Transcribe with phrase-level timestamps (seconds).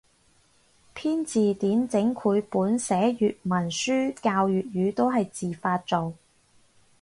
[0.95, 6.15] 編字典整繪本寫粵文書教粵語都係自發做